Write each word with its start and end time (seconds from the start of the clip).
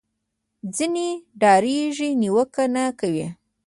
ځینې 0.75 1.07
ډارېږي 1.41 2.09
نیوکه 2.21 2.63
نه 2.75 2.83
کوي 2.99 3.27